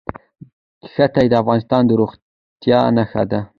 [0.91, 3.39] ښتې د افغانستان د زرغونتیا نښه ده.